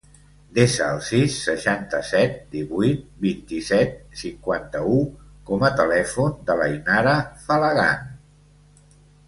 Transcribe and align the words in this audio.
Desa 0.57 0.85
el 0.93 1.01
sis, 1.09 1.35
seixanta-set, 1.49 2.39
divuit, 2.55 3.03
vint-i-set, 3.27 3.93
cinquanta-u 4.23 4.97
com 5.53 5.69
a 5.69 5.73
telèfon 5.83 6.35
de 6.51 6.59
l'Ainara 6.63 7.15
Falagan. 7.47 8.13